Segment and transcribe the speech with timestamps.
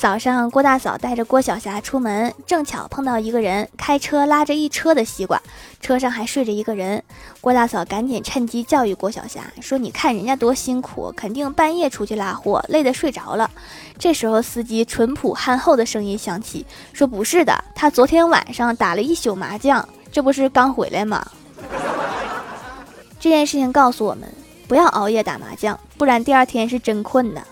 [0.00, 5.38] 早上，郭大嫂带着郭小霞出门，正巧碰到一个人开车拉着一车的西瓜，
[5.78, 7.04] 车上还睡着一个人。
[7.42, 13.50] 郭大嫂赶紧趁机教育郭小霞说：“你看人家多辛苦，肯定半夜出去拉货，累得睡着了。”
[14.00, 16.64] 这时候，司机淳朴憨厚的声音响起，
[16.94, 21.30] 说：“不是的，他昨天晚上打了一宿麻将，这不是刚回来吗？”
[23.20, 24.26] 这件事情告诉我们，
[24.66, 27.42] 不要熬夜打麻将，不然第二天是真困的。